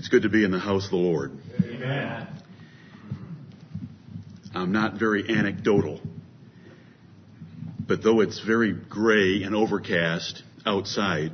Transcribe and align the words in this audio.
It's 0.00 0.08
good 0.08 0.22
to 0.22 0.30
be 0.30 0.44
in 0.44 0.50
the 0.50 0.58
house 0.58 0.86
of 0.86 0.92
the 0.92 0.96
Lord. 0.96 1.38
Amen. 1.62 2.26
I'm 4.54 4.72
not 4.72 4.94
very 4.94 5.28
anecdotal, 5.28 6.00
but 7.86 8.02
though 8.02 8.20
it's 8.20 8.40
very 8.40 8.72
gray 8.72 9.42
and 9.42 9.54
overcast 9.54 10.42
outside, 10.64 11.32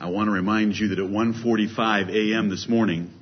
I 0.00 0.10
want 0.10 0.26
to 0.26 0.32
remind 0.32 0.76
you 0.76 0.88
that 0.88 0.98
at 0.98 1.08
1:45 1.08 2.08
a.m. 2.08 2.48
this 2.48 2.68
morning, 2.68 3.12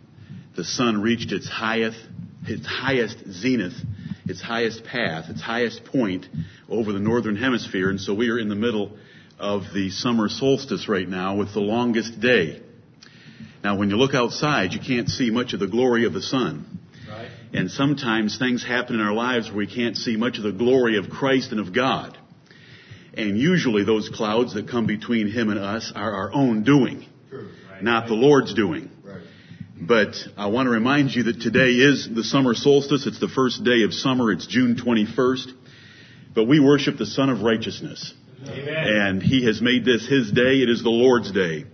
the 0.57 0.65
sun 0.65 1.03
reached 1.03 1.31
its 1.31 1.47
highest, 1.47 1.99
its 2.47 2.67
highest 2.67 3.19
zenith, 3.33 3.77
its 4.25 4.41
highest 4.41 4.83
path, 4.85 5.29
its 5.29 5.43
highest 5.43 5.85
point 5.85 6.27
over 6.71 6.95
the 6.95 7.01
northern 7.01 7.37
hemisphere, 7.37 7.91
and 7.91 8.01
so 8.01 8.15
we 8.15 8.31
are 8.31 8.39
in 8.39 8.49
the 8.49 8.57
middle 8.57 8.97
of 9.39 9.75
the 9.75 9.91
summer 9.91 10.31
solstice 10.31 10.89
right 10.89 11.07
now 11.07 11.37
with 11.37 11.53
the 11.53 11.61
longest 11.61 12.19
day. 12.19 12.63
Now, 13.65 13.79
when 13.79 13.89
you 13.89 13.97
look 13.97 14.13
outside, 14.15 14.75
you 14.75 14.79
can't 14.79 15.09
see 15.09 15.31
much 15.31 15.55
of 15.55 15.61
the 15.61 15.67
glory 15.67 16.05
of 16.05 16.13
the 16.13 16.21
sun. 16.21 16.79
Right. 17.09 17.29
And 17.55 17.71
sometimes 17.71 18.39
things 18.39 18.63
happen 18.63 18.97
in 18.97 19.01
our 19.01 19.15
lives 19.15 19.49
where 19.49 19.57
we 19.57 19.67
can't 19.67 19.97
see 19.97 20.17
much 20.17 20.37
of 20.37 20.45
the 20.45 20.53
glory 20.53 20.99
of 20.99 21.09
Christ 21.09 21.51
and 21.51 21.59
of 21.59 21.73
God. 21.73 22.19
And 23.15 23.39
usually 23.39 23.83
those 23.83 24.11
clouds 24.11 24.53
that 24.53 24.69
come 24.69 24.87
between 24.87 25.29
Him 25.29 25.49
and 25.49 25.59
us 25.59 25.93
are 25.95 26.13
our 26.13 26.35
own 26.35 26.63
doing, 26.63 27.07
Right. 27.33 27.83
not 27.83 28.07
the 28.07 28.15
Lord's 28.15 28.53
doing. 28.53 28.91
Right. 29.03 29.23
But 29.81 30.15
I 30.37 30.49
want 30.49 30.67
to 30.67 30.71
remind 30.71 31.15
you 31.15 31.23
that 31.25 31.41
today 31.41 31.71
is 31.71 32.07
the 32.13 32.25
summer 32.25 32.53
solstice. 32.55 33.07
It's 33.07 33.21
the 33.21 33.29
first 33.29 33.65
day 33.65 33.83
of 33.85 33.95
summer. 33.95 34.31
It's 34.31 34.47
June 34.47 34.77
21st. 34.77 35.53
But 36.35 36.45
we 36.45 36.61
worship 36.61 36.99
the 36.99 37.07
Son 37.07 37.31
of 37.31 37.41
Righteousness. 37.41 38.13
Amen. 38.47 38.69
And 38.69 39.23
He 39.23 39.47
has 39.47 39.63
made 39.63 39.87
this 39.87 40.07
His 40.07 40.31
day. 40.31 40.61
It 40.61 40.69
is 40.69 40.83
the 40.83 40.91
Lord's 40.91 41.33
day. 41.33 41.65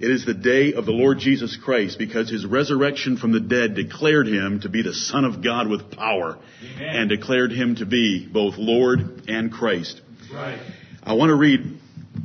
It 0.00 0.10
is 0.10 0.24
the 0.24 0.32
day 0.32 0.72
of 0.72 0.86
the 0.86 0.92
Lord 0.92 1.18
Jesus 1.18 1.58
Christ 1.62 1.98
because 1.98 2.30
His 2.30 2.46
resurrection 2.46 3.18
from 3.18 3.32
the 3.32 3.40
dead 3.40 3.74
declared 3.74 4.26
Him 4.26 4.60
to 4.60 4.70
be 4.70 4.82
the 4.82 4.94
Son 4.94 5.26
of 5.26 5.44
God 5.44 5.68
with 5.68 5.90
power 5.90 6.38
Amen. 6.74 6.96
and 6.96 7.08
declared 7.10 7.52
Him 7.52 7.76
to 7.76 7.86
be 7.86 8.26
both 8.26 8.54
Lord 8.56 9.24
and 9.28 9.52
Christ. 9.52 10.00
Right. 10.32 10.58
I 11.02 11.12
want 11.12 11.28
to 11.28 11.34
read 11.34 11.60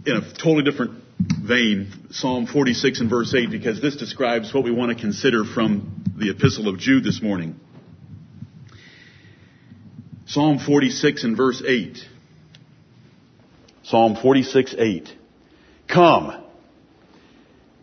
in 0.05 0.15
a 0.15 0.21
totally 0.21 0.63
different 0.63 1.03
vein 1.19 1.91
Psalm 2.11 2.47
46 2.47 3.01
and 3.01 3.09
verse 3.09 3.35
8 3.35 3.51
because 3.51 3.81
this 3.81 3.97
describes 3.97 4.53
what 4.53 4.63
we 4.63 4.71
want 4.71 4.95
to 4.95 5.01
consider 5.01 5.43
from 5.43 6.05
the 6.17 6.29
epistle 6.29 6.69
of 6.69 6.79
Jude 6.79 7.03
this 7.03 7.21
morning. 7.21 7.59
Psalm 10.27 10.59
46 10.59 11.25
and 11.25 11.35
verse 11.35 11.61
8. 11.65 11.97
Psalm 13.83 14.15
46, 14.15 14.75
8. 14.77 15.09
Come, 15.89 16.44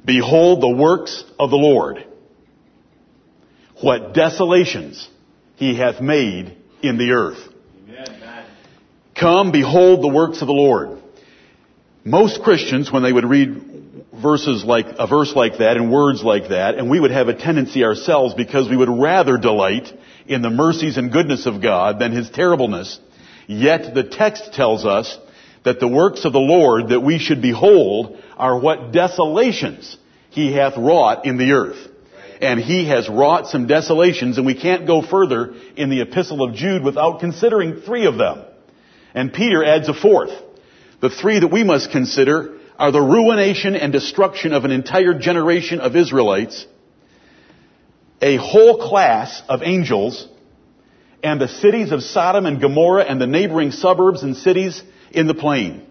behold 0.05 0.63
the 0.63 0.75
works 0.77 1.25
of 1.39 1.51
the 1.51 1.57
Lord. 1.57 2.05
What 3.81 4.15
desolations 4.15 5.09
he 5.57 5.77
hath 5.77 6.01
made 6.01 6.57
in 6.83 6.99
the 6.99 7.13
earth. 7.13 7.39
Amen. 7.89 8.47
Come, 9.15 9.53
behold 9.53 10.03
the 10.03 10.09
works 10.09 10.41
of 10.41 10.47
the 10.47 10.53
Lord. 10.53 11.01
Most 12.05 12.43
Christians, 12.43 12.91
when 12.91 13.03
they 13.03 13.13
would 13.13 13.25
read 13.25 14.05
verses 14.21 14.65
like, 14.65 14.87
a 14.99 15.07
verse 15.07 15.35
like 15.35 15.59
that 15.59 15.77
and 15.77 15.93
words 15.93 16.23
like 16.23 16.49
that, 16.49 16.77
and 16.77 16.91
we 16.91 16.99
would 16.99 17.11
have 17.11 17.29
a 17.29 17.35
tendency 17.35 17.85
ourselves 17.85 18.35
because 18.35 18.69
we 18.69 18.77
would 18.77 18.89
rather 18.89 19.37
delight 19.39 19.93
in 20.27 20.43
the 20.43 20.51
mercies 20.51 20.97
and 20.97 21.13
goodness 21.13 21.47
of 21.47 21.63
God 21.63 21.99
than 21.99 22.13
His 22.13 22.31
terribleness. 22.31 22.99
Yet 23.47 23.95
the 23.95 24.05
text 24.05 24.53
tells 24.53 24.85
us 24.85 25.17
that 25.65 25.81
the 25.81 25.89
works 25.89 26.25
of 26.25 26.33
the 26.33 26.39
Lord 26.39 26.89
that 26.89 27.01
we 27.01 27.19
should 27.19 27.41
behold 27.41 28.19
are 28.37 28.59
what 28.59 28.93
desolations 28.93 29.97
He 30.31 30.53
hath 30.53 30.77
wrought 30.77 31.25
in 31.27 31.37
the 31.37 31.53
earth. 31.53 31.89
And 32.41 32.59
He 32.59 32.89
has 32.89 33.09
wrought 33.09 33.47
some 33.47 33.67
desolations 33.67 34.39
and 34.39 34.47
we 34.47 34.61
can't 34.61 34.87
go 34.87 35.03
further 35.03 35.55
in 35.77 35.91
the 35.91 36.01
epistle 36.01 36.43
of 36.43 36.55
Jude 36.55 36.83
without 36.83 37.21
considering 37.21 37.83
three 37.83 38.07
of 38.07 38.19
them. 38.19 38.45
And 39.15 39.33
Peter 39.33 39.65
adds 39.65 39.89
a 39.89 39.95
fourth. 39.95 40.33
The 41.01 41.11
three 41.11 41.39
that 41.39 41.49
we 41.49 41.65
must 41.65 41.91
consider 41.91 42.59
are 42.79 42.91
the 42.91 43.01
ruination 43.01 43.77
and 43.77 43.93
destruction 43.93 44.53
of 44.53 44.65
an 44.65 44.71
entire 44.71 45.15
generation 45.15 45.81
of 45.81 45.95
Israelites, 45.95 46.67
a 48.21 48.37
whole 48.37 48.89
class 48.89 49.43
of 49.49 49.63
angels, 49.63 50.27
and 51.23 51.41
the 51.41 51.49
cities 51.49 51.93
of 51.93 52.03
Sodom 52.03 52.47
and 52.47 52.61
Gomorrah 52.61 53.05
and 53.05 53.21
the 53.21 53.27
neighboring 53.27 53.71
suburbs 53.71 54.23
and 54.23 54.37
cities 54.37 54.83
in 55.11 55.27
the 55.27 55.35
plain. 55.35 55.87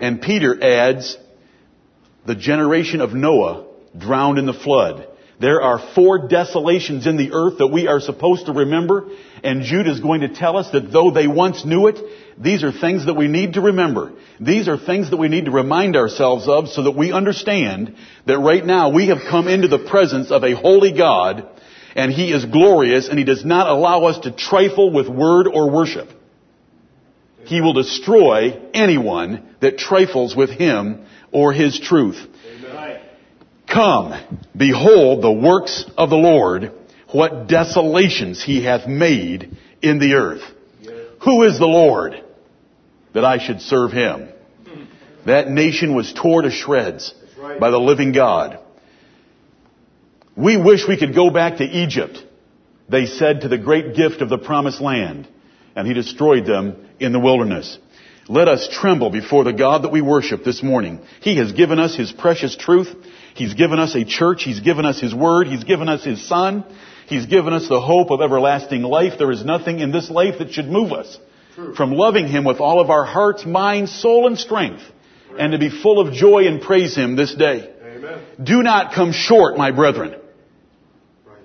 And 0.00 0.20
Peter 0.20 0.62
adds 0.62 1.16
the 2.26 2.34
generation 2.34 3.00
of 3.00 3.14
Noah 3.14 3.66
drowned 3.96 4.38
in 4.38 4.46
the 4.46 4.52
flood. 4.52 5.08
There 5.38 5.60
are 5.60 5.78
four 5.94 6.28
desolations 6.28 7.06
in 7.06 7.18
the 7.18 7.32
earth 7.32 7.58
that 7.58 7.66
we 7.66 7.86
are 7.86 8.00
supposed 8.00 8.46
to 8.46 8.52
remember, 8.52 9.08
and 9.44 9.62
Jude 9.62 9.86
is 9.86 10.00
going 10.00 10.22
to 10.22 10.28
tell 10.28 10.56
us 10.56 10.70
that 10.70 10.90
though 10.90 11.10
they 11.10 11.26
once 11.26 11.64
knew 11.64 11.88
it, 11.88 11.98
these 12.38 12.64
are 12.64 12.72
things 12.72 13.04
that 13.04 13.14
we 13.14 13.28
need 13.28 13.54
to 13.54 13.60
remember. 13.60 14.12
These 14.40 14.66
are 14.66 14.78
things 14.78 15.10
that 15.10 15.18
we 15.18 15.28
need 15.28 15.44
to 15.44 15.50
remind 15.50 15.94
ourselves 15.94 16.48
of 16.48 16.68
so 16.68 16.84
that 16.84 16.96
we 16.96 17.12
understand 17.12 17.96
that 18.26 18.38
right 18.38 18.64
now 18.64 18.90
we 18.90 19.08
have 19.08 19.18
come 19.30 19.46
into 19.46 19.68
the 19.68 19.86
presence 19.90 20.30
of 20.30 20.42
a 20.42 20.54
holy 20.54 20.92
God, 20.92 21.46
and 21.96 22.12
He 22.12 22.32
is 22.32 22.44
glorious, 22.44 23.08
and 23.08 23.18
He 23.18 23.24
does 23.24 23.44
not 23.44 23.68
allow 23.68 24.04
us 24.04 24.20
to 24.20 24.30
trifle 24.30 24.92
with 24.92 25.08
word 25.08 25.48
or 25.48 25.70
worship. 25.70 26.08
He 27.44 27.60
will 27.60 27.72
destroy 27.72 28.60
anyone 28.74 29.54
that 29.60 29.78
trifles 29.78 30.36
with 30.36 30.50
Him 30.50 31.06
or 31.32 31.52
His 31.52 31.80
truth. 31.80 32.18
Right. 32.72 33.00
Come, 33.66 34.46
behold 34.56 35.22
the 35.22 35.32
works 35.32 35.84
of 35.96 36.10
the 36.10 36.16
Lord, 36.16 36.72
what 37.12 37.48
desolations 37.48 38.42
he 38.42 38.62
hath 38.62 38.86
made 38.86 39.56
in 39.82 39.98
the 39.98 40.14
earth. 40.14 40.42
Who 41.24 41.42
is 41.44 41.58
the 41.58 41.66
Lord 41.66 42.22
that 43.14 43.24
I 43.24 43.44
should 43.44 43.60
serve 43.60 43.92
him? 43.92 44.28
That 45.24 45.50
nation 45.50 45.94
was 45.94 46.12
torn 46.12 46.44
to 46.44 46.50
shreds 46.50 47.14
by 47.58 47.70
the 47.70 47.78
living 47.78 48.12
God. 48.12 48.60
We 50.36 50.56
wish 50.56 50.86
we 50.86 50.98
could 50.98 51.14
go 51.14 51.30
back 51.30 51.58
to 51.58 51.64
Egypt, 51.64 52.22
they 52.88 53.06
said 53.06 53.40
to 53.40 53.48
the 53.48 53.58
great 53.58 53.94
gift 53.96 54.20
of 54.20 54.28
the 54.28 54.38
promised 54.38 54.80
land, 54.80 55.26
and 55.74 55.88
he 55.88 55.94
destroyed 55.94 56.46
them 56.46 56.76
in 57.00 57.12
the 57.12 57.18
wilderness. 57.18 57.78
Let 58.28 58.48
us 58.48 58.68
tremble 58.70 59.10
before 59.10 59.44
the 59.44 59.52
God 59.52 59.84
that 59.84 59.92
we 59.92 60.02
worship 60.02 60.44
this 60.44 60.62
morning. 60.62 61.00
He 61.20 61.36
has 61.38 61.52
given 61.52 61.78
us 61.78 61.94
His 61.94 62.10
precious 62.10 62.56
truth. 62.56 62.88
He's 63.34 63.54
given 63.54 63.78
us 63.78 63.94
a 63.94 64.04
church. 64.04 64.42
He's 64.42 64.58
given 64.58 64.84
us 64.84 65.00
His 65.00 65.14
Word. 65.14 65.46
He's 65.46 65.62
given 65.62 65.88
us 65.88 66.04
His 66.04 66.26
Son. 66.26 66.64
He's 67.06 67.26
given 67.26 67.52
us 67.52 67.68
the 67.68 67.80
hope 67.80 68.10
of 68.10 68.20
everlasting 68.20 68.82
life. 68.82 69.12
There 69.18 69.30
is 69.30 69.44
nothing 69.44 69.78
in 69.78 69.92
this 69.92 70.10
life 70.10 70.40
that 70.40 70.52
should 70.52 70.66
move 70.66 70.92
us 70.92 71.18
from 71.76 71.92
loving 71.92 72.26
Him 72.26 72.44
with 72.44 72.58
all 72.58 72.80
of 72.80 72.90
our 72.90 73.04
hearts, 73.04 73.46
mind, 73.46 73.88
soul, 73.88 74.26
and 74.26 74.36
strength, 74.36 74.82
and 75.38 75.52
to 75.52 75.58
be 75.58 75.70
full 75.70 76.00
of 76.00 76.12
joy 76.12 76.48
and 76.48 76.60
praise 76.60 76.96
Him 76.96 77.14
this 77.14 77.32
day. 77.32 77.72
Amen. 77.80 78.20
Do 78.42 78.62
not 78.64 78.92
come 78.92 79.12
short, 79.12 79.56
my 79.56 79.70
brethren. 79.70 80.16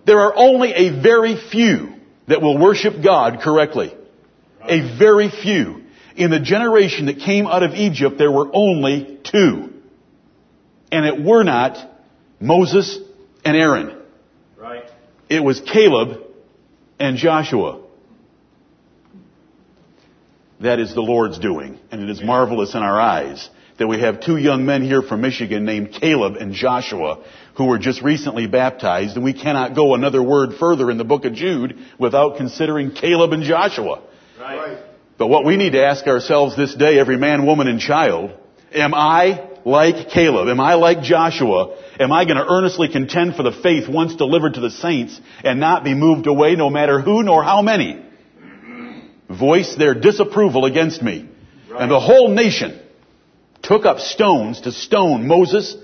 There 0.05 0.19
are 0.19 0.33
only 0.35 0.73
a 0.73 1.01
very 1.01 1.35
few 1.35 1.93
that 2.27 2.41
will 2.41 2.57
worship 2.57 3.03
God 3.03 3.41
correctly. 3.41 3.95
A 4.63 4.97
very 4.97 5.29
few. 5.29 5.83
In 6.15 6.29
the 6.29 6.39
generation 6.39 7.05
that 7.07 7.19
came 7.19 7.47
out 7.47 7.63
of 7.63 7.73
Egypt, 7.73 8.17
there 8.17 8.31
were 8.31 8.49
only 8.53 9.19
two. 9.23 9.73
And 10.91 11.05
it 11.05 11.23
were 11.23 11.43
not 11.43 11.77
Moses 12.39 12.99
and 13.45 13.55
Aaron. 13.55 13.97
Right. 14.57 14.83
It 15.29 15.43
was 15.43 15.61
Caleb 15.61 16.21
and 16.99 17.17
Joshua. 17.17 17.81
That 20.59 20.79
is 20.79 20.93
the 20.93 21.01
Lord's 21.01 21.39
doing, 21.39 21.79
and 21.91 22.03
it 22.03 22.09
is 22.09 22.21
marvelous 22.21 22.75
in 22.75 22.83
our 22.83 22.99
eyes 22.99 23.49
that 23.81 23.87
we 23.87 23.99
have 23.99 24.21
two 24.21 24.37
young 24.37 24.63
men 24.63 24.83
here 24.83 25.01
from 25.01 25.21
Michigan 25.21 25.65
named 25.65 25.91
Caleb 25.91 26.35
and 26.35 26.53
Joshua 26.53 27.23
who 27.55 27.65
were 27.65 27.79
just 27.79 28.03
recently 28.03 28.45
baptized, 28.45 29.15
and 29.15 29.25
we 29.25 29.33
cannot 29.33 29.75
go 29.75 29.95
another 29.95 30.21
word 30.21 30.53
further 30.59 30.91
in 30.91 30.99
the 30.99 31.03
book 31.03 31.25
of 31.25 31.33
Jude 31.33 31.79
without 31.97 32.37
considering 32.37 32.91
Caleb 32.91 33.33
and 33.33 33.41
Joshua. 33.41 34.03
Right. 34.39 34.77
But 35.17 35.29
what 35.29 35.45
we 35.45 35.57
need 35.57 35.71
to 35.71 35.83
ask 35.83 36.05
ourselves 36.05 36.55
this 36.55 36.75
day, 36.75 36.99
every 36.99 37.17
man, 37.17 37.47
woman, 37.47 37.67
and 37.67 37.79
child, 37.79 38.29
am 38.71 38.93
I 38.93 39.49
like 39.65 40.09
Caleb? 40.09 40.47
Am 40.47 40.59
I 40.59 40.75
like 40.75 41.01
Joshua? 41.01 41.75
Am 41.99 42.11
I 42.11 42.25
going 42.25 42.37
to 42.37 42.45
earnestly 42.47 42.87
contend 42.87 43.35
for 43.35 43.41
the 43.41 43.51
faith 43.51 43.89
once 43.89 44.13
delivered 44.13 44.53
to 44.53 44.61
the 44.61 44.69
saints 44.69 45.19
and 45.43 45.59
not 45.59 45.83
be 45.83 45.95
moved 45.95 46.27
away 46.27 46.55
no 46.55 46.69
matter 46.69 47.01
who 47.01 47.23
nor 47.23 47.43
how 47.43 47.63
many 47.63 48.05
voice 49.27 49.75
their 49.75 49.95
disapproval 49.95 50.65
against 50.65 51.01
me? 51.01 51.27
Right. 51.67 51.81
And 51.81 51.89
the 51.89 51.99
whole 51.99 52.29
nation 52.29 52.77
took 53.71 53.85
up 53.85 53.99
stones 53.99 54.59
to 54.59 54.71
stone 54.73 55.25
Moses 55.25 55.77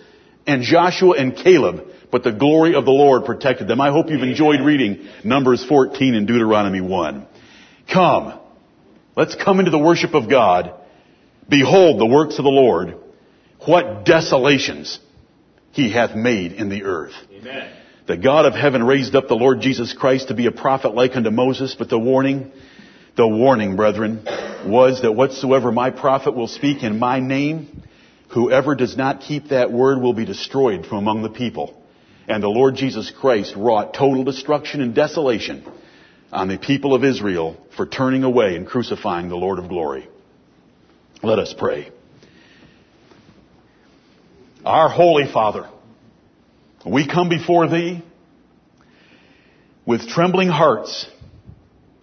and 0.46 0.62
Joshua 0.62 1.16
and 1.18 1.34
Caleb, 1.34 1.88
but 2.12 2.22
the 2.22 2.34
glory 2.34 2.76
of 2.76 2.84
the 2.84 2.92
Lord 2.92 3.24
protected 3.24 3.70
them. 3.70 3.80
I 3.80 3.92
hope 3.92 4.10
you've 4.10 4.24
enjoyed 4.24 4.60
reading 4.60 5.08
Numbers 5.24 5.64
14 5.64 6.14
and 6.14 6.28
Deuteronomy 6.28 6.82
1. 6.82 7.26
Come. 7.90 8.42
Let's 9.16 9.36
come 9.36 9.60
into 9.60 9.72
the 9.72 9.80
worship 9.80 10.16
of 10.16 10.30
God. 10.30 10.74
Behold 11.48 12.02
the 12.02 12.06
works 12.06 12.38
of 12.38 12.44
the 12.44 12.50
Lord. 12.50 12.98
What 13.66 14.04
desolations 14.04 15.00
he 15.72 15.90
hath 15.90 16.14
made 16.14 16.52
in 16.52 16.68
the 16.68 16.84
earth. 16.84 17.14
Amen. 17.32 17.72
The 18.06 18.18
God 18.18 18.46
of 18.46 18.54
heaven 18.54 18.84
raised 18.84 19.16
up 19.16 19.30
the 19.30 19.36
Lord 19.36 19.62
Jesus 19.62 19.94
Christ 19.94 20.28
to 20.28 20.34
be 20.34 20.48
a 20.48 20.52
prophet 20.52 20.94
like 20.94 21.16
unto 21.16 21.32
Moses, 21.32 21.74
but 21.80 21.88
the 21.88 21.98
warning, 21.98 22.52
the 23.16 23.26
warning, 23.26 23.78
brethren, 23.78 24.28
was 24.66 25.02
that 25.02 25.12
whatsoever 25.12 25.72
my 25.72 25.92
prophet 25.92 26.36
will 26.36 26.48
speak 26.48 26.84
in 26.84 27.00
my 27.00 27.20
name, 27.20 27.84
whoever 28.30 28.76
does 28.76 28.98
not 28.98 29.22
keep 29.22 29.50
that 29.50 29.72
word 29.72 30.02
will 30.02 30.14
be 30.14 30.26
destroyed 30.26 30.86
from 30.86 31.00
among 31.00 31.22
the 31.22 31.30
people. 31.30 31.82
And 32.28 32.44
the 32.44 32.50
Lord 32.50 32.76
Jesus 32.76 33.12
Christ 33.12 33.56
wrought 33.56 33.94
total 33.94 34.24
destruction 34.24 34.82
and 34.82 34.94
desolation 34.94 35.66
on 36.32 36.48
the 36.48 36.58
people 36.58 36.94
of 36.94 37.04
Israel 37.04 37.56
for 37.76 37.86
turning 37.86 38.24
away 38.24 38.56
and 38.56 38.68
crucifying 38.68 39.30
the 39.30 39.38
Lord 39.38 39.60
of 39.60 39.70
glory. 39.70 40.08
Let 41.24 41.40
us 41.40 41.54
pray. 41.58 41.90
Our 44.66 44.90
Holy 44.90 45.32
Father, 45.32 45.70
we 46.86 47.08
come 47.08 47.30
before 47.30 47.70
Thee 47.70 48.04
with 49.86 50.08
trembling 50.10 50.50
hearts, 50.50 51.08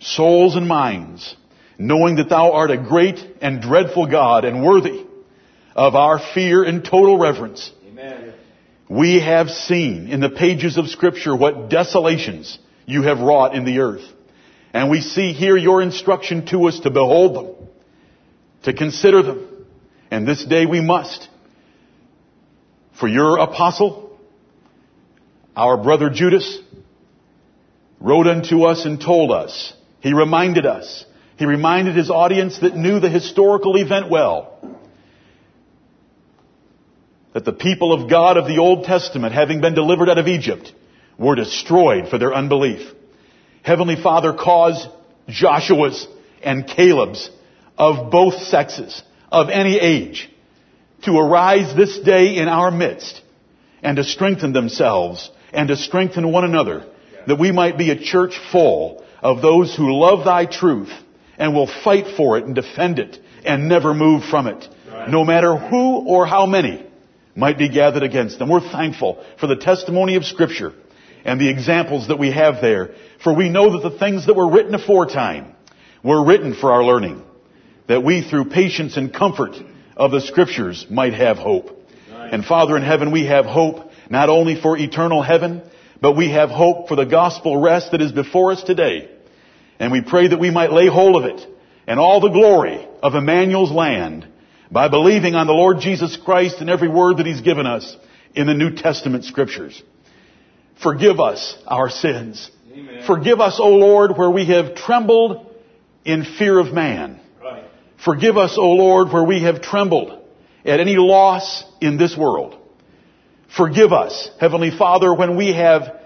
souls 0.01 0.57
and 0.57 0.67
minds, 0.67 1.37
knowing 1.79 2.17
that 2.17 2.29
Thou 2.29 2.53
art 2.53 2.71
a 2.71 2.79
great 2.79 3.19
and 3.41 3.61
dreadful 3.61 4.07
God 4.07 4.45
and 4.45 4.65
worthy 4.65 5.05
of 5.75 5.95
our 5.95 6.19
fear 6.19 6.63
and 6.63 6.85
total 6.85 7.19
reverence. 7.19 7.73
Amen. 7.87 8.35
We 8.89 9.21
have 9.21 9.49
seen 9.51 10.09
in 10.09 10.21
the 10.21 10.31
pages 10.31 10.77
of 10.77 10.89
scripture 10.89 11.35
what 11.35 11.69
desolations 11.69 12.59
you 12.87 13.03
have 13.03 13.21
wrought 13.21 13.55
in 13.55 13.65
the 13.65 13.81
earth. 13.81 14.05
And 14.73 14.91
we 14.91 15.01
see 15.01 15.33
here 15.33 15.57
your 15.57 15.83
instruction 15.83 16.47
to 16.47 16.67
us 16.67 16.81
to 16.81 16.91
behold 16.91 17.37
them, 17.37 17.69
to 18.65 18.73
consider 18.73 19.23
them. 19.23 19.67
And 20.11 20.27
this 20.29 20.45
day 20.45 20.67
we 20.67 20.81
must. 20.81 21.29
For 22.99 23.09
your 23.09 23.39
apostle, 23.39 24.19
our 25.57 25.77
brother 25.77 26.11
Judas, 26.11 26.59
wrote 28.01 28.27
unto 28.27 28.65
us 28.65 28.85
and 28.85 29.01
told 29.01 29.33
us. 29.33 29.73
He 30.01 30.13
reminded 30.13 30.67
us. 30.67 31.05
He 31.37 31.47
reminded 31.47 31.97
his 31.97 32.11
audience 32.11 32.59
that 32.61 32.77
knew 32.77 33.01
the 33.01 33.09
historical 33.09 33.77
event 33.77 34.09
well. 34.09 34.53
That 37.33 37.45
the 37.45 37.53
people 37.53 37.93
of 37.93 38.09
God 38.09 38.37
of 38.37 38.47
the 38.47 38.59
Old 38.59 38.85
Testament, 38.85 39.35
having 39.35 39.61
been 39.61 39.75
delivered 39.75 40.09
out 40.09 40.19
of 40.19 40.29
Egypt, 40.29 40.73
were 41.19 41.35
destroyed 41.35 42.09
for 42.09 42.19
their 42.19 42.33
unbelief. 42.33 42.89
Heavenly 43.63 43.97
Father, 43.97 44.33
cause 44.33 44.87
Joshua's 45.29 46.07
and 46.43 46.67
Caleb's 46.67 47.31
of 47.77 48.13
both 48.13 48.35
sexes, 48.35 49.03
of 49.33 49.49
any 49.49 49.79
age, 49.79 50.31
to 51.03 51.19
arise 51.19 51.75
this 51.75 51.99
day 51.99 52.37
in 52.37 52.47
our 52.47 52.71
midst 52.71 53.21
and 53.83 53.97
to 53.97 54.05
strengthen 54.05 54.53
themselves 54.53 55.29
and 55.53 55.69
to 55.69 55.77
strengthen 55.77 56.31
one 56.31 56.45
another 56.45 56.87
that 57.27 57.41
we 57.41 57.51
might 57.51 57.77
be 57.77 57.91
a 57.91 57.99
church 57.99 58.39
full 58.53 59.05
of 59.21 59.43
those 59.43 59.75
who 59.75 59.99
love 59.99 60.25
thy 60.25 60.47
truth 60.47 60.93
and 61.39 61.55
will 61.55 61.67
fight 61.67 62.17
for 62.17 62.39
it 62.39 62.45
and 62.45 62.55
defend 62.55 62.99
it 62.99 63.19
and 63.45 63.69
never 63.69 63.95
move 63.95 64.25
from 64.25 64.47
it. 64.47 64.69
No 65.09 65.25
matter 65.25 65.57
who 65.57 66.07
or 66.07 66.27
how 66.27 66.47
many 66.47 66.87
might 67.37 67.59
be 67.59 67.69
gathered 67.69 68.03
against 68.03 68.39
them. 68.39 68.49
We're 68.49 68.61
thankful 68.61 69.25
for 69.41 69.47
the 69.47 69.57
testimony 69.57 70.17
of 70.17 70.25
scripture 70.25 70.73
and 71.25 71.41
the 71.41 71.49
examples 71.49 72.09
that 72.09 72.19
we 72.19 72.31
have 72.31 72.61
there. 72.61 72.95
For 73.23 73.35
we 73.35 73.49
know 73.49 73.73
that 73.73 73.89
the 73.89 73.99
things 73.99 74.27
that 74.27 74.35
were 74.35 74.51
written 74.51 74.75
aforetime 74.75 75.55
were 76.03 76.25
written 76.25 76.55
for 76.55 76.73
our 76.73 76.85
learning. 76.85 77.23
That 77.89 78.05
we 78.05 78.23
through 78.23 78.47
patience 78.47 78.97
and 78.97 79.13
comfort 79.13 79.57
of 79.97 80.11
the 80.11 80.21
scriptures 80.21 80.87
might 80.89 81.15
have 81.15 81.37
hope. 81.37 81.81
And 82.11 82.45
Father 82.45 82.77
in 82.77 82.83
heaven, 82.83 83.11
we 83.11 83.27
have 83.27 83.45
hope 83.45 83.91
not 84.09 84.29
only 84.29 84.61
for 84.61 84.77
eternal 84.77 85.23
heaven, 85.23 85.63
but 86.01 86.17
we 86.17 86.31
have 86.31 86.51
hope 86.51 86.89
for 86.89 86.97
the 86.97 87.05
gospel 87.05 87.61
rest 87.61 87.93
that 87.93 88.01
is 88.01 88.13
before 88.13 88.53
us 88.53 88.63
today. 88.63 89.11
And 89.79 89.93
we 89.93 90.01
pray 90.03 90.29
that 90.29 90.39
we 90.39 90.51
might 90.51 90.73
lay 90.73 90.89
hold 90.89 91.17
of 91.17 91.25
it 91.25 91.47
and 91.87 91.99
all 91.99 92.21
the 92.21 92.29
glory 92.29 92.87
of 93.03 93.15
Emmanuel's 93.15 93.71
land 93.71 94.27
by 94.71 94.89
believing 94.89 95.35
on 95.35 95.47
the 95.47 95.53
Lord 95.53 95.81
Jesus 95.81 96.17
Christ 96.17 96.57
and 96.61 96.71
every 96.71 96.89
word 96.89 97.19
that 97.19 97.27
He's 97.27 97.41
given 97.41 97.67
us 97.67 97.97
in 98.35 98.47
the 98.47 98.55
New 98.55 98.75
Testament 98.75 99.25
scriptures. 99.25 99.83
Forgive 100.83 101.21
us 101.21 101.57
our 101.67 101.89
sins. 101.89 102.51
Amen. 102.73 103.05
Forgive 103.07 103.41
us, 103.41 103.61
O 103.61 103.69
Lord, 103.69 104.17
where 104.17 104.31
we 104.31 104.47
have 104.47 104.75
trembled 104.75 105.55
in 106.05 106.25
fear 106.25 106.59
of 106.59 106.73
man. 106.73 107.21
Right. 107.43 107.65
Forgive 108.05 108.37
us, 108.37 108.57
O 108.59 108.73
Lord, 108.73 109.13
where 109.13 109.25
we 109.25 109.43
have 109.43 109.63
trembled 109.63 110.21
at 110.65 110.81
any 110.81 110.97
loss 110.97 111.65
in 111.81 111.97
this 111.97 112.17
world. 112.17 112.59
Forgive 113.57 113.93
us, 113.93 114.29
Heavenly 114.41 114.77
Father, 114.77 115.15
when 115.15 115.37
we 115.37 115.53
have 115.53 116.01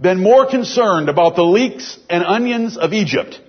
been 0.00 0.22
more 0.22 0.46
concerned 0.46 1.08
about 1.08 1.36
the 1.36 1.44
leeks 1.44 1.98
and 2.08 2.24
onions 2.24 2.76
of 2.76 2.92
Egypt 2.92 3.40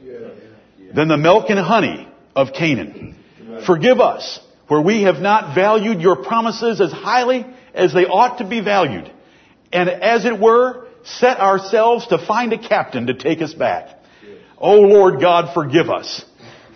than 0.93 1.07
the 1.07 1.17
milk 1.17 1.49
and 1.49 1.59
honey 1.59 2.07
of 2.35 2.53
Canaan. 2.53 3.15
Forgive 3.65 3.99
us 3.99 4.39
where 4.67 4.81
we 4.81 5.03
have 5.03 5.17
not 5.17 5.55
valued 5.55 6.01
your 6.01 6.15
promises 6.15 6.79
as 6.79 6.91
highly 6.91 7.45
as 7.73 7.93
they 7.93 8.05
ought 8.05 8.37
to 8.37 8.47
be 8.47 8.61
valued. 8.61 9.11
And 9.71 9.89
as 9.89 10.25
it 10.25 10.39
were, 10.39 10.87
set 11.03 11.39
ourselves 11.39 12.07
to 12.07 12.17
find 12.17 12.53
a 12.53 12.57
captain 12.57 13.07
to 13.07 13.13
take 13.13 13.41
us 13.41 13.53
back. 13.53 13.99
Oh 14.57 14.81
Lord 14.81 15.19
God, 15.19 15.53
forgive 15.53 15.89
us 15.89 16.23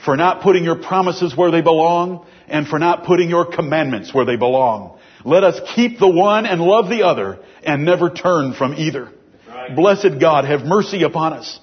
for 0.04 0.18
not 0.18 0.42
putting 0.42 0.64
your 0.64 0.76
promises 0.76 1.36
where 1.36 1.52
they 1.52 1.62
belong 1.62 2.26
and 2.48 2.68
for 2.68 2.80
not 2.80 3.06
putting 3.06 3.30
your 3.30 3.46
commandments 3.46 4.14
where 4.14 4.26
they 4.26 4.36
belong. 4.36 5.00
Let 5.24 5.44
us 5.44 5.60
keep 5.76 6.00
the 6.00 6.10
one 6.10 6.46
and 6.46 6.62
love 6.62 6.90
the 6.90 7.04
other 7.04 7.40
and 7.64 7.86
never 7.86 8.10
turn 8.10 8.54
from 8.54 8.74
either. 8.76 9.12
Blessed 9.76 10.20
God, 10.20 10.46
have 10.46 10.62
mercy 10.64 11.04
upon 11.04 11.34
us 11.34 11.60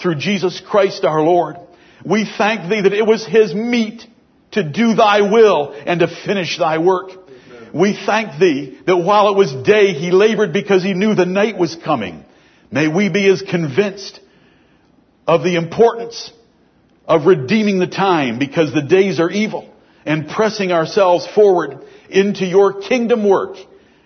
through 0.00 0.16
Jesus 0.16 0.60
Christ 0.60 1.04
our 1.04 1.22
Lord. 1.22 1.56
We 2.04 2.24
thank 2.24 2.70
thee 2.70 2.80
that 2.80 2.92
it 2.92 3.06
was 3.06 3.26
his 3.26 3.54
meat 3.54 4.06
to 4.52 4.62
do 4.62 4.94
thy 4.94 5.22
will 5.22 5.72
and 5.72 6.00
to 6.00 6.08
finish 6.08 6.58
thy 6.58 6.78
work. 6.78 7.10
We 7.74 7.98
thank 8.06 8.38
thee 8.38 8.78
that 8.86 8.96
while 8.96 9.28
it 9.30 9.36
was 9.36 9.52
day, 9.52 9.92
he 9.92 10.10
labored 10.10 10.52
because 10.52 10.82
he 10.82 10.94
knew 10.94 11.14
the 11.14 11.26
night 11.26 11.58
was 11.58 11.76
coming. 11.76 12.24
May 12.70 12.88
we 12.88 13.08
be 13.08 13.28
as 13.28 13.42
convinced 13.42 14.20
of 15.26 15.42
the 15.42 15.56
importance 15.56 16.30
of 17.06 17.26
redeeming 17.26 17.78
the 17.78 17.86
time 17.86 18.38
because 18.38 18.72
the 18.72 18.82
days 18.82 19.20
are 19.20 19.30
evil 19.30 19.72
and 20.04 20.28
pressing 20.28 20.72
ourselves 20.72 21.26
forward 21.34 21.84
into 22.08 22.46
your 22.46 22.80
kingdom 22.80 23.28
work 23.28 23.56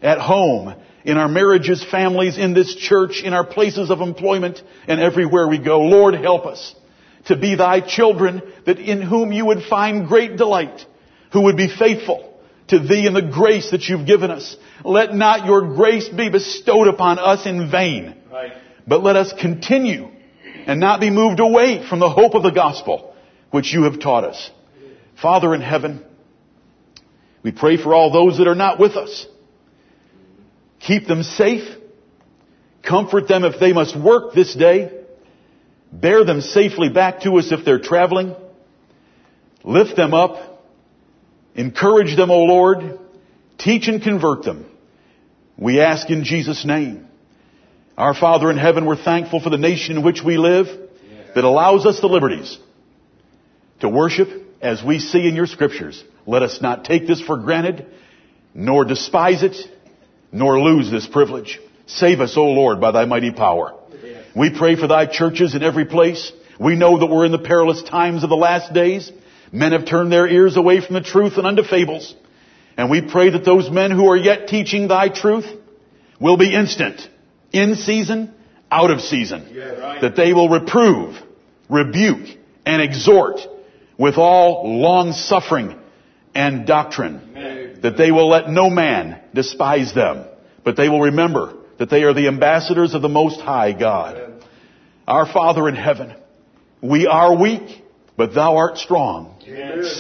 at 0.01 0.19
home, 0.19 0.75
in 1.05 1.17
our 1.17 1.29
marriages, 1.29 1.85
families, 1.85 2.39
in 2.39 2.55
this 2.55 2.75
church, 2.75 3.23
in 3.23 3.33
our 3.33 3.45
places 3.45 3.91
of 3.91 4.01
employment, 4.01 4.63
and 4.87 5.01
everywhere 5.01 5.49
we 5.49 5.59
go. 5.59 5.81
Lord, 5.81 6.15
help 6.15 6.47
us 6.47 6.75
to 7.27 7.37
be 7.37 7.55
thy 7.55 7.81
children 7.81 8.43
that 8.67 8.79
in 8.79 9.03
whom 9.03 9.33
you 9.33 9.47
would 9.47 9.63
find 9.65 10.07
great 10.09 10.37
delight, 10.37 10.85
who 11.33 11.43
would 11.43 11.57
be 11.57 11.69
faithful 11.69 12.33
to 12.69 12.79
thee 12.79 13.07
and 13.07 13.15
the 13.17 13.23
grace 13.23 13.71
that 13.71 13.89
you've 13.89 14.07
given 14.07 14.31
us. 14.31 14.57
Let 14.85 15.15
not 15.15 15.47
your 15.47 15.75
grace 15.75 16.09
be 16.09 16.29
bestowed 16.29 16.89
upon 16.89 17.19
us 17.19 17.47
in 17.47 17.71
vain, 17.71 18.15
Right. 18.33 18.53
but 18.87 19.03
let 19.03 19.17
us 19.17 19.33
continue 19.33 20.09
and 20.67 20.81
not 20.81 21.01
be 21.01 21.11
moved 21.11 21.41
away 21.41 21.87
from 21.87 21.99
the 21.99 22.09
hope 22.09 22.35
of 22.35 22.43
the 22.43 22.51
gospel 22.51 23.15
which 23.51 23.73
you 23.73 23.85
have 23.85 24.01
taught 24.01 24.25
us. 24.25 24.51
Father 25.21 25.55
in 25.55 25.61
heaven, 25.61 26.05
we 27.43 27.53
pray 27.53 27.77
for 27.77 27.95
all 27.95 28.13
those 28.13 28.39
that 28.39 28.47
are 28.49 28.55
not 28.55 28.79
with 28.79 28.97
us. 28.97 29.27
Keep 30.87 31.07
them 31.07 31.23
safe. 31.23 31.79
Comfort 32.83 33.29
them 33.29 33.45
if 33.45 33.61
they 33.61 33.73
must 33.73 33.99
work 33.99 34.35
this 34.35 34.55
day. 34.55 34.93
Bear 35.93 36.25
them 36.25 36.41
safely 36.41 36.89
back 36.89 37.21
to 37.21 37.39
us 37.39 37.53
if 37.53 37.65
they're 37.65 37.79
traveling. 37.79 38.35
Lift 39.63 39.97
them 39.97 40.15
up. 40.15 40.63
Encourage 41.55 42.17
them, 42.17 42.31
O 42.31 42.45
Lord. 42.45 42.99
Teach 43.59 43.89
and 43.89 44.03
convert 44.03 44.45
them. 44.45 44.67
We 45.57 45.81
ask 45.81 46.11
in 46.11 46.25
Jesus' 46.25 46.65
name. 46.65 47.07
Our 47.97 48.15
Father 48.15 48.51
in 48.51 48.57
heaven, 48.57 48.87
we're 48.87 48.97
thankful 48.97 49.41
for 49.41 49.51
the 49.51 49.59
nation 49.59 49.99
in 49.99 50.03
which 50.03 50.23
we 50.25 50.39
live 50.39 50.67
that 51.35 51.45
allows 51.45 51.87
us 51.87 52.01
the 52.01 52.09
liberties 52.09 52.59
to 53.81 53.89
worship 53.89 54.29
as 54.61 54.83
we 54.83 54.99
see 54.99 55.29
in 55.29 55.37
your 55.37 55.47
scriptures. 55.47 56.03
Let 56.27 56.43
us 56.43 56.61
not 56.61 56.85
take 56.85 57.07
this 57.07 57.21
for 57.21 57.37
granted, 57.37 57.87
nor 58.55 58.85
despise 58.85 59.43
it, 59.43 59.57
nor 60.33 60.61
lose 60.61 60.91
this 60.91 61.07
privilege. 61.07 61.61
Save 61.87 62.21
us, 62.21 62.37
O 62.37 62.45
Lord, 62.45 62.81
by 62.81 62.91
thy 62.91 63.05
mighty 63.05 63.31
power. 63.31 63.75
We 64.35 64.51
pray 64.51 64.77
for 64.77 64.87
thy 64.87 65.07
churches 65.07 65.55
in 65.55 65.63
every 65.63 65.85
place. 65.85 66.33
We 66.59 66.75
know 66.75 66.99
that 66.99 67.07
we're 67.07 67.27
in 67.27 67.33
the 67.33 67.39
perilous 67.39 67.83
times 67.83 68.25
of 68.25 68.31
the 68.31 68.37
last 68.37 68.73
days. 68.73 69.13
Men 69.53 69.73
have 69.73 69.85
turned 69.85 70.11
their 70.11 70.27
ears 70.27 70.57
away 70.57 70.81
from 70.81 70.95
the 70.95 71.03
truth 71.03 71.37
and 71.37 71.47
unto 71.47 71.63
fables. 71.63 72.15
And 72.79 72.91
we 72.91 73.03
pray 73.03 73.31
that 73.31 73.45
those 73.45 73.71
men 73.71 73.91
who 73.91 74.09
are 74.09 74.17
yet 74.17 74.49
teaching 74.49 74.89
thy 74.89 75.09
truth 75.09 75.45
will 76.19 76.39
be 76.39 76.55
instant, 76.55 77.07
in 77.53 77.75
season, 77.75 78.33
out 78.71 78.91
of 78.91 79.03
season. 79.03 79.45
Right. 79.55 80.01
That 80.01 80.17
they 80.17 80.33
will 80.33 80.49
reprove, 80.49 81.17
rebuke, 81.69 82.39
and 82.65 82.81
exhort 82.81 83.41
with 83.99 84.17
all 84.17 84.79
long 84.81 85.13
suffering 85.13 85.79
and 86.35 86.67
doctrine. 86.67 87.21
Amen. 87.37 87.52
That 87.83 87.97
they 87.97 88.11
will 88.13 88.29
let 88.29 88.49
no 88.49 88.71
man 88.71 89.21
despise 89.35 89.93
them, 89.95 90.25
but 90.65 90.77
they 90.77 90.89
will 90.89 91.01
remember 91.01 91.55
that 91.79 91.91
they 91.91 92.05
are 92.05 92.15
the 92.15 92.29
ambassadors 92.29 92.95
of 92.95 93.03
the 93.03 93.09
Most 93.09 93.41
High 93.41 93.73
God. 93.73 94.45
Our 95.07 95.27
Father 95.27 95.69
in 95.69 95.75
heaven, 95.75 96.15
we 96.81 97.07
are 97.07 97.37
weak, 97.37 97.83
but 98.17 98.35
thou 98.35 98.57
art 98.57 98.79
strong. 98.79 99.37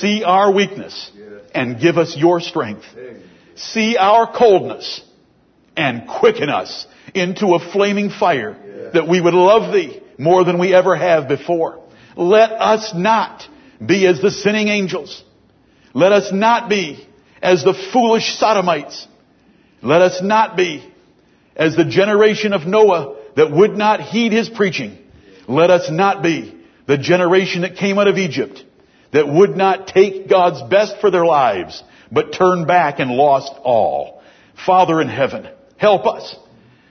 See 0.01 0.23
our 0.23 0.53
weakness 0.53 1.11
and 1.55 1.81
give 1.81 1.99
us 1.99 2.17
your 2.17 2.41
strength. 2.41 2.85
See 3.57 3.97
our 3.97 4.33
coldness 4.33 5.03
and 5.77 6.07
quicken 6.09 6.49
us 6.49 6.87
into 7.15 7.55
a 7.55 7.73
flaming 7.73 8.11
fire 8.11 8.91
that 8.95 9.09
we 9.09 9.21
would 9.21 9.35
love 9.35 9.73
thee 9.73 10.01
more 10.19 10.45
than 10.45 10.59
we 10.59 10.75
ever 10.75 10.95
have 10.95 11.29
before. 11.29 11.83
Let 12.17 12.53
us 12.53 12.93
not 12.95 13.47
be 13.85 14.07
as 14.07 14.21
the 14.21 14.31
sinning 14.31 14.69
angels. 14.69 15.25
Let 15.95 16.13
us 16.13 16.31
not 16.33 16.69
be 16.69 17.09
as 17.43 17.65
the 17.65 17.75
foolish 17.93 18.39
sodomites. 18.39 19.07
Let 19.83 20.01
us 20.01 20.23
not 20.23 20.57
be 20.57 20.89
as 21.57 21.77
the 21.77 21.85
generation 21.85 22.53
of 22.53 22.67
Noah 22.67 23.17
that 23.37 23.51
would 23.51 23.77
not 23.77 24.01
heed 24.01 24.33
his 24.33 24.49
preaching. 24.49 24.97
Let 25.49 25.71
us 25.71 25.91
not 25.91 26.23
be 26.23 26.57
the 26.87 26.99
generation 26.99 27.63
that 27.63 27.77
came 27.77 27.99
out 27.99 28.09
of 28.09 28.17
Egypt 28.17 28.65
that 29.13 29.29
would 29.29 29.57
not 29.57 29.89
take 29.89 30.29
God's 30.29 30.63
best 30.71 31.01
for 31.01 31.11
their 31.11 31.25
lives, 31.25 31.83
but 32.11 32.33
turned 32.33 32.67
back 32.67 32.99
and 32.99 33.11
lost 33.11 33.53
all. 33.63 34.23
Father 34.65 35.01
in 35.01 35.09
heaven, 35.09 35.49
help 35.77 36.07
us. 36.07 36.37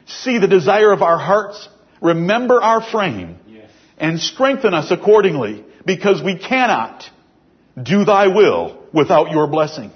See 0.06 0.38
the 0.38 0.48
desire 0.48 0.92
of 0.92 1.02
our 1.02 1.18
hearts. 1.18 1.68
Remember 2.02 2.62
our 2.62 2.82
frame 2.82 3.38
and 3.98 4.20
strengthen 4.20 4.74
us 4.74 4.92
accordingly 4.92 5.64
because 5.86 6.22
we 6.22 6.38
cannot 6.38 7.10
do 7.82 8.04
thy 8.04 8.28
will 8.28 8.84
without 8.94 9.32
your 9.32 9.48
blessing. 9.48 9.92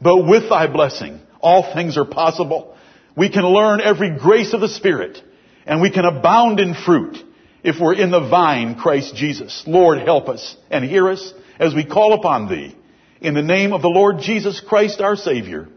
But 0.00 0.26
with 0.26 0.48
thy 0.48 0.66
blessing, 0.66 1.20
all 1.40 1.74
things 1.74 1.96
are 1.96 2.04
possible. 2.04 2.76
We 3.16 3.30
can 3.30 3.44
learn 3.44 3.80
every 3.80 4.18
grace 4.18 4.52
of 4.54 4.60
the 4.60 4.68
Spirit 4.68 5.22
and 5.66 5.80
we 5.80 5.90
can 5.90 6.04
abound 6.04 6.58
in 6.60 6.74
fruit 6.74 7.18
if 7.62 7.80
we're 7.80 7.94
in 7.94 8.10
the 8.10 8.28
vine, 8.28 8.76
Christ 8.76 9.14
Jesus. 9.14 9.64
Lord, 9.66 9.98
help 9.98 10.28
us 10.28 10.56
and 10.70 10.84
hear 10.84 11.08
us 11.10 11.32
as 11.58 11.74
we 11.74 11.84
call 11.84 12.14
upon 12.14 12.48
thee. 12.48 12.76
In 13.20 13.34
the 13.34 13.42
name 13.42 13.72
of 13.72 13.82
the 13.82 13.88
Lord 13.88 14.20
Jesus 14.20 14.60
Christ, 14.60 15.00
our 15.00 15.16
Savior. 15.16 15.68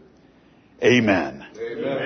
Amen. 0.82 1.46
Amen. 1.56 2.03